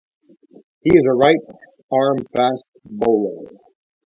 [0.81, 1.37] He is a right
[1.91, 3.51] arm fast bowler.